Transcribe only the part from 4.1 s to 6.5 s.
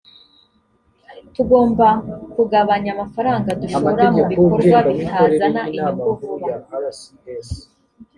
mu bikorwa bitazana inyungu vuba